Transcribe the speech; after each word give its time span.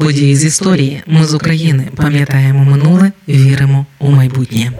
Події 0.00 0.36
з 0.36 0.44
історії. 0.44 1.02
Ми 1.06 1.24
з 1.24 1.34
України 1.34 1.88
пам'ятаємо 1.96 2.64
минуле, 2.64 3.12
віримо 3.28 3.86
у 3.98 4.10
майбутнє. 4.10 4.72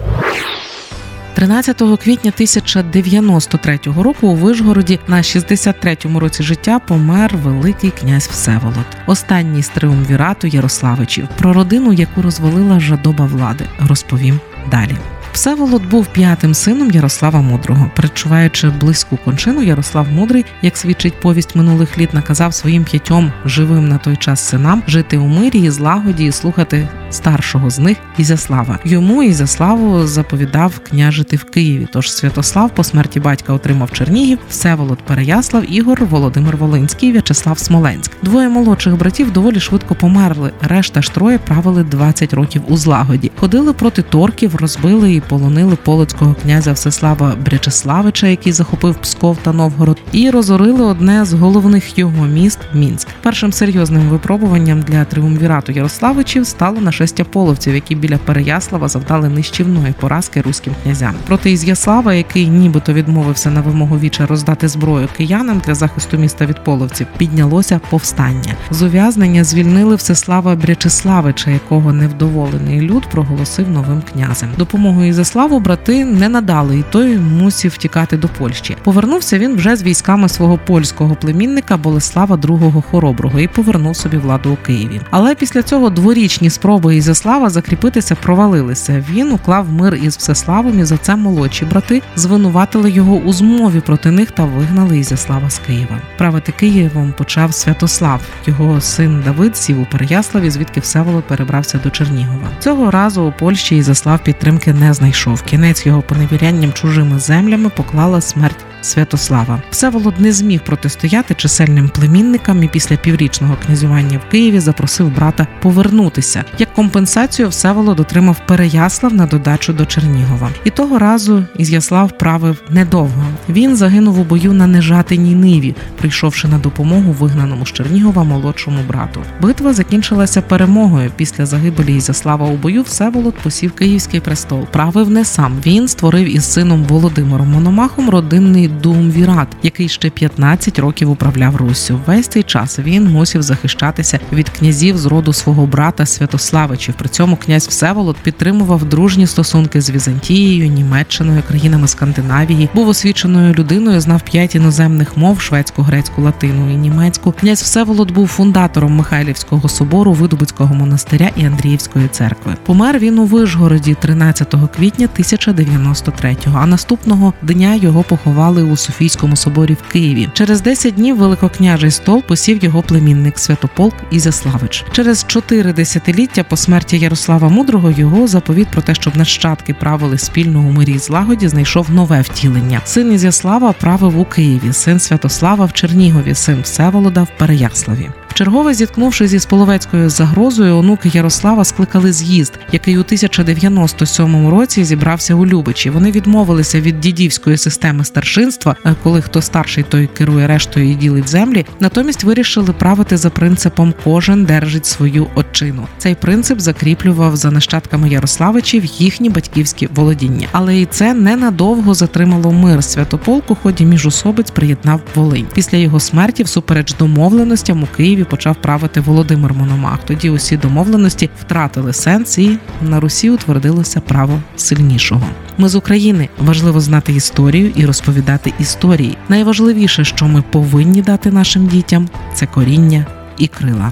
13 1.33 1.77
квітня 1.77 2.31
1093 2.35 3.79
року 3.85 4.27
у 4.27 4.35
Вишгороді 4.35 4.99
на 5.07 5.17
63-му 5.17 6.19
році 6.19 6.43
життя 6.43 6.79
помер 6.79 7.37
Великий 7.37 7.91
князь 7.91 8.27
Всеволод, 8.27 8.85
останній 9.07 9.63
з 9.63 9.67
триумвірату 9.67 10.47
Ярославичів, 10.47 11.27
про 11.37 11.53
родину, 11.53 11.93
яку 11.93 12.21
розвалила 12.21 12.79
жадоба 12.79 13.25
влади, 13.25 13.65
розповім 13.87 14.39
далі. 14.71 14.95
Всеволод 15.33 15.89
був 15.89 16.07
п'ятим 16.07 16.53
сином 16.53 16.91
Ярослава 16.91 17.41
Мудрого. 17.41 17.91
Перечуваючи 17.95 18.69
близьку 18.69 19.17
кончину, 19.25 19.63
Ярослав 19.63 20.11
Мудрий, 20.11 20.45
як 20.61 20.77
свідчить 20.77 21.19
повість 21.19 21.55
минулих 21.55 21.97
літ, 21.97 22.13
наказав 22.13 22.53
своїм 22.53 22.83
п'ятьом 22.83 23.31
живим 23.45 23.87
на 23.87 23.97
той 23.97 24.15
час 24.15 24.47
синам 24.47 24.83
жити 24.87 25.17
у 25.17 25.27
мирі 25.27 25.59
і 25.59 25.69
злагоді 25.69 26.25
і 26.25 26.31
слухати 26.31 26.87
старшого 27.09 27.69
з 27.69 27.79
них 27.79 27.97
Ізяслава. 28.17 28.79
Йому 28.83 29.23
Ізяславу 29.23 30.07
заповідав 30.07 30.79
княжити 30.79 31.35
в 31.35 31.43
Києві. 31.43 31.87
Тож 31.93 32.11
Святослав 32.11 32.69
по 32.75 32.83
смерті 32.83 33.19
батька 33.19 33.53
отримав 33.53 33.91
Чернігів, 33.91 34.37
Всеволод 34.49 34.99
Переяслав, 34.99 35.71
Ігор, 35.71 36.05
Володимир 36.05 36.57
Волинський, 36.57 37.11
В'ячеслав 37.11 37.59
Смоленськ. 37.59 38.11
Двоє 38.21 38.49
молодших 38.49 38.97
братів 38.97 39.31
доволі 39.31 39.59
швидко 39.59 39.95
померли. 39.95 40.51
Решта 40.61 41.01
ж 41.01 41.11
троє 41.11 41.37
правили 41.37 41.83
20 41.83 42.33
років 42.33 42.61
у 42.67 42.77
злагоді. 42.77 43.31
Ходили 43.39 43.73
проти 43.73 44.01
торків, 44.01 44.55
розбили 44.55 45.13
і 45.13 45.20
полонили 45.29 45.75
полоцького 45.75 46.35
князя 46.41 46.71
Всеслава 46.71 47.35
Брячеславича, 47.45 48.27
який 48.27 48.53
захопив 48.53 48.95
Псков 48.95 49.37
та 49.43 49.53
Новгород, 49.53 49.97
і 50.11 50.29
розорили 50.29 50.83
одне 50.83 51.25
з 51.25 51.33
головних 51.33 51.97
його 51.97 52.25
міст 52.25 52.59
Мінськ. 52.73 53.07
Першим 53.21 53.53
серйозним 53.53 54.01
випробуванням 54.01 54.81
для 54.81 55.05
триумвірату 55.05 55.71
Ярославичів 55.71 56.47
стало 56.47 56.81
нашестя 56.81 57.23
половців, 57.23 57.75
які 57.75 57.95
біля 57.95 58.17
Переяслава 58.17 58.87
завдали 58.87 59.29
нищівної 59.29 59.93
поразки 59.99 60.41
руським 60.41 60.73
князям. 60.83 61.13
Проти 61.27 61.51
Ізяслава, 61.51 62.13
який 62.13 62.47
нібито 62.47 62.93
відмовився 62.93 63.49
на 63.49 63.61
вимогу 63.61 63.99
віча 63.99 64.25
роздати 64.25 64.67
зброю 64.67 65.07
киянам 65.17 65.61
для 65.65 65.75
захисту 65.75 66.17
міста 66.17 66.45
від 66.45 66.63
половців, 66.63 67.07
піднялося 67.17 67.79
повстання. 67.89 68.55
З 68.71 68.81
ув'язнення 68.81 69.43
звільнили 69.43 69.95
Всеслава 69.95 70.55
Брячеславича, 70.55 71.51
якого 71.51 71.93
невдоволений 71.93 72.81
люд 72.81 73.03
проголосив 73.11 73.69
новим 73.69 74.01
князем. 74.13 74.49
Допомогою 74.57 75.10
Ізяславу 75.11 75.59
брати 75.59 76.05
не 76.05 76.29
надали, 76.29 76.77
і 76.77 76.83
той 76.89 77.17
мусів 77.17 77.71
втікати 77.71 78.17
до 78.17 78.27
Польщі. 78.27 78.77
Повернувся 78.83 79.39
він 79.39 79.55
вже 79.55 79.75
з 79.75 79.83
військами 79.83 80.29
свого 80.29 80.57
польського 80.57 81.15
племінника 81.15 81.77
Болеслава 81.77 82.35
II 82.35 82.81
Хороброго 82.81 83.39
і 83.39 83.47
повернув 83.47 83.95
собі 83.95 84.17
владу 84.17 84.51
у 84.51 84.65
Києві. 84.65 85.01
Але 85.09 85.35
після 85.35 85.63
цього 85.63 85.89
дворічні 85.89 86.49
спроби 86.49 86.95
Ізяслава 86.95 87.49
закріпитися 87.49 88.15
провалилися. 88.15 89.03
Він 89.09 89.31
уклав 89.31 89.71
мир 89.71 89.95
із 89.95 90.17
Всеславом, 90.17 90.79
і 90.79 90.83
за 90.83 90.97
це 90.97 91.15
молодші 91.15 91.65
брати 91.65 92.01
звинуватили 92.15 92.91
його 92.91 93.15
у 93.15 93.33
змові 93.33 93.79
проти 93.79 94.11
них 94.11 94.31
та 94.31 94.45
вигнали 94.45 94.97
Ізяслава 94.97 95.49
з 95.49 95.59
Києва. 95.59 95.97
Правити 96.17 96.51
Києвом 96.51 97.13
почав 97.17 97.53
Святослав. 97.53 98.21
Його 98.45 98.81
син 98.81 99.21
Давид 99.25 99.57
сів 99.57 99.81
у 99.81 99.85
Переяславі, 99.85 100.49
звідки 100.49 100.79
Всеволод 100.79 101.23
перебрався 101.23 101.79
до 101.83 101.89
Чернігова. 101.89 102.47
Цього 102.59 102.91
разу 102.91 103.23
у 103.23 103.31
Польщі 103.31 103.77
Ізяслав 103.77 104.19
підтримки 104.23 104.73
не 104.73 104.93
знайшов. 104.93 105.00
Кінець 105.41 105.85
його 105.85 106.01
поневірянням 106.01 106.73
чужими 106.73 107.19
землями 107.19 107.69
поклала 107.69 108.21
смерть 108.21 108.65
Святослава. 108.81 109.61
Всеволод 109.71 110.19
не 110.19 110.31
зміг 110.31 110.61
протистояти 110.65 111.35
чисельним 111.35 111.89
племінникам 111.89 112.63
і 112.63 112.67
після 112.67 112.95
піврічного 112.95 113.57
князювання 113.65 114.19
в 114.27 114.31
Києві 114.31 114.59
запросив 114.59 115.15
брата 115.15 115.47
повернутися. 115.61 116.43
Як 116.59 116.73
компенсацію 116.73 117.49
Всеволод 117.49 117.99
отримав 117.99 118.37
Переяслав 118.47 119.13
на 119.13 119.25
додачу 119.25 119.73
до 119.73 119.85
Чернігова. 119.85 120.49
І 120.63 120.69
того 120.69 120.99
разу 120.99 121.43
Ізяслав 121.57 122.17
правив 122.17 122.63
недовго. 122.69 123.25
Він 123.49 123.75
загинув 123.75 124.19
у 124.19 124.23
бою 124.23 124.53
на 124.53 124.67
нежатиній 124.67 125.35
ниві, 125.35 125.75
прийшовши 125.97 126.47
на 126.47 126.57
допомогу 126.57 127.11
вигнаному 127.11 127.65
з 127.65 127.71
Чернігова 127.71 128.23
молодшому 128.23 128.79
брату. 128.87 129.21
Битва 129.41 129.73
закінчилася 129.73 130.41
перемогою. 130.41 131.11
Після 131.15 131.45
загибелі 131.45 131.95
Ізяслава 131.95 132.47
у 132.47 132.57
бою 132.57 132.81
Всеволод 132.81 133.35
посів 133.43 133.71
Київський 133.71 134.19
престол. 134.19 134.65
Правив 134.71 135.09
не 135.09 135.25
сам. 135.25 135.57
Він 135.65 135.87
створив 135.87 136.35
із 136.35 136.51
сином 136.53 136.83
Володимиром 136.83 137.51
Мономахом 137.51 138.09
родинний 138.09 138.70
Думвірат, 138.71 139.47
який 139.63 139.89
ще 139.89 140.09
15 140.09 140.79
років 140.79 141.11
управляв 141.11 141.55
Руссю. 141.55 141.99
Весь 142.05 142.27
цей 142.27 142.43
час 142.43 142.79
він 142.79 143.09
мусив 143.09 143.41
захищатися 143.41 144.19
від 144.33 144.49
князів 144.49 144.97
з 144.97 145.05
роду 145.05 145.33
свого 145.33 145.65
брата 145.65 146.05
Святославичів. 146.05 146.93
При 146.93 147.09
цьому 147.09 147.35
князь 147.35 147.67
Всеволод 147.67 148.15
підтримував 148.23 148.85
дружні 148.85 149.27
стосунки 149.27 149.81
з 149.81 149.89
Візантією, 149.89 150.67
Німеччиною, 150.67 151.43
країнами 151.47 151.87
Скандинавії, 151.87 152.69
був 152.73 152.87
освіченою 152.87 153.53
людиною, 153.53 154.01
знав 154.01 154.21
п'ять 154.21 154.55
іноземних 154.55 155.17
мов 155.17 155.41
шведську, 155.41 155.81
грецьку, 155.81 156.21
латину 156.21 156.71
і 156.71 156.75
німецьку. 156.75 157.31
Князь 157.31 157.61
Всеволод 157.61 158.11
був 158.11 158.27
фундатором 158.27 158.95
Михайлівського 158.95 159.69
собору, 159.69 160.13
Видубицького 160.13 160.75
монастиря 160.75 161.29
і 161.35 161.45
Андріївської 161.45 162.07
церкви. 162.07 162.55
Помер 162.65 162.99
він 162.99 163.19
у 163.19 163.25
Вишгороді 163.25 163.95
13 164.01 164.55
квітня 164.75 165.07
1093-го, 165.19 166.59
А 166.59 166.65
наступного 166.65 167.33
дня 167.41 167.75
його 167.75 168.03
поховали 168.03 168.60
у 168.63 168.77
Софійському 168.77 169.35
соборі 169.35 169.73
в 169.73 169.91
Києві. 169.91 170.29
Через 170.33 170.61
10 170.61 170.93
днів 170.93 171.17
великокняжий 171.17 171.91
стол 171.91 172.23
посів 172.23 172.63
його 172.63 172.81
племінник 172.81 173.39
Святополк 173.39 173.95
Ізяславич. 174.11 174.85
Через 174.91 175.25
чотири 175.27 175.73
десятиліття 175.73 176.43
по 176.43 176.57
смерті 176.57 176.99
Ярослава 176.99 177.49
Мудрого 177.49 177.91
його 177.91 178.27
заповіт 178.27 178.67
про 178.67 178.81
те, 178.81 178.95
щоб 178.95 179.17
нащадки 179.17 179.73
правили 179.73 180.17
спільно 180.17 180.59
у 180.59 180.71
мирі 180.71 180.91
і 180.91 180.99
злагоді, 180.99 181.47
знайшов 181.47 181.91
нове 181.91 182.21
втілення. 182.21 182.81
Син 182.85 183.13
Ізяслава 183.13 183.73
правив 183.73 184.19
у 184.19 184.25
Києві, 184.25 184.73
син 184.73 184.99
Святослава 184.99 185.65
в 185.65 185.73
Чернігові, 185.73 186.35
син 186.35 186.61
Всеволода 186.61 187.23
в 187.23 187.37
Переяславі. 187.37 188.09
Вчергове 188.41 188.73
зіткнувшись 188.73 189.31
зі 189.31 189.39
Споловецькою 189.39 190.09
загрозою, 190.09 190.77
онуки 190.77 191.11
Ярослава 191.13 191.65
скликали 191.65 192.13
з'їзд, 192.13 192.53
який 192.71 192.97
у 192.97 192.99
1097 192.99 194.49
році 194.49 194.83
зібрався 194.83 195.35
у 195.35 195.45
Любичі. 195.45 195.89
Вони 195.89 196.11
відмовилися 196.11 196.81
від 196.81 196.99
дідівської 196.99 197.57
системи 197.57 198.05
старшинства, 198.05 198.75
е, 198.85 198.95
коли 199.03 199.21
хто 199.21 199.41
старший, 199.41 199.83
той 199.83 200.07
керує 200.07 200.47
рештою 200.47 200.91
і 200.91 200.95
ділить 200.95 201.29
землі. 201.29 201.65
Натомість 201.79 202.23
вирішили 202.23 202.73
правити 202.73 203.17
за 203.17 203.29
принципом 203.29 203.93
кожен 204.03 204.45
держить 204.45 204.85
свою 204.85 205.27
отчину. 205.35 205.87
Цей 205.97 206.15
принцип 206.15 206.59
закріплював 206.59 207.35
за 207.35 207.51
нащадками 207.51 208.09
Ярославичів 208.09 208.85
їхні 208.85 209.29
батьківські 209.29 209.89
володіння, 209.95 210.47
але 210.51 210.79
і 210.79 210.85
це 210.85 211.13
ненадовго 211.13 211.93
затримало 211.93 212.51
мир. 212.51 212.83
Святополк 212.83 213.51
у 213.51 213.55
ході 213.55 213.85
міжусобиць 213.85 214.51
приєднав 214.51 215.01
Волинь. 215.15 215.47
Після 215.53 215.77
його 215.77 215.99
смерті, 215.99 216.43
всупереч 216.43 216.93
домовленостям 216.93 217.83
у 217.83 217.87
Києві 217.97 218.23
почав 218.31 218.55
правити 218.55 218.99
Володимир 218.99 219.53
Мономах. 219.53 219.99
Тоді 220.05 220.29
усі 220.29 220.57
домовленості 220.57 221.29
втратили 221.41 221.93
сенс, 221.93 222.37
і 222.37 222.57
на 222.81 222.99
Русі 222.99 223.29
утвердилося 223.29 224.01
право 224.01 224.39
сильнішого. 224.55 225.23
Ми 225.57 225.69
з 225.69 225.75
України 225.75 226.29
важливо 226.39 226.79
знати 226.79 227.13
історію 227.13 227.71
і 227.75 227.85
розповідати 227.85 228.53
історії. 228.59 229.17
Найважливіше, 229.29 230.05
що 230.05 230.25
ми 230.25 230.41
повинні 230.41 231.01
дати 231.01 231.31
нашим 231.31 231.67
дітям, 231.67 232.09
це 232.33 232.45
коріння 232.45 233.05
і 233.37 233.47
крила. 233.47 233.91